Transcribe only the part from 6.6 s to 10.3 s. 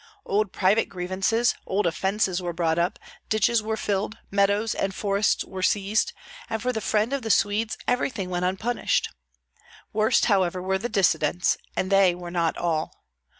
the friend of the Swedes everything went unpunished. Worst,